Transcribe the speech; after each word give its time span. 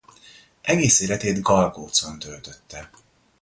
Egész 0.61 0.99
életét 0.99 1.41
Galgócon 1.41 2.19
töltötte. 2.19 2.89